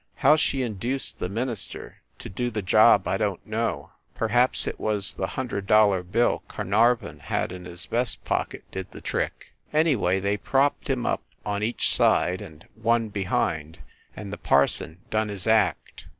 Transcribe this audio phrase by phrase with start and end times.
[0.15, 3.91] How she induced the minister to do the job I don t know.
[4.15, 8.89] Perhaps it was the hundred dollar bill Car narvon had in his vest pocket did
[8.89, 9.53] the trick.
[9.71, 13.77] Anyway, they propped him up on each side and one behind;
[14.17, 16.07] and the parson done his act.